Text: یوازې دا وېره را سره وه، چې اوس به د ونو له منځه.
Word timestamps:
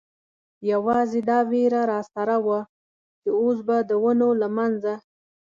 یوازې 0.71 1.19
دا 1.29 1.39
وېره 1.49 1.81
را 1.91 2.01
سره 2.13 2.35
وه، 2.45 2.59
چې 3.21 3.29
اوس 3.41 3.57
به 3.67 3.77
د 3.89 3.91
ونو 4.03 4.29
له 4.41 4.47
منځه. 4.57 4.93